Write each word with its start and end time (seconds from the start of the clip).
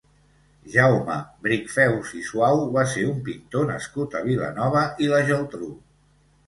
Jaume 0.75 1.17
Brichfeus 1.47 2.15
i 2.21 2.23
Suau 2.31 2.65
va 2.79 2.87
ser 2.97 3.07
un 3.13 3.23
pintor 3.29 3.71
nascut 3.75 4.21
a 4.23 4.27
Vilanova 4.31 4.87
i 5.07 5.13
la 5.15 5.23
Geltrú. 5.31 5.75